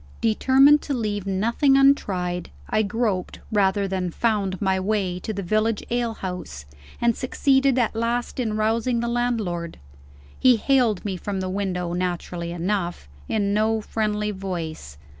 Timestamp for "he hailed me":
10.39-11.17